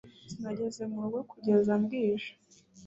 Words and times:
Sinageze 0.31 0.81
mu 0.91 0.99
rugo 1.03 1.19
kugeza 1.31 1.73
bwije 1.83 2.31